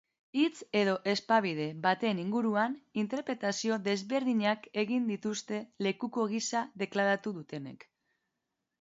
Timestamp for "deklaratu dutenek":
6.85-7.91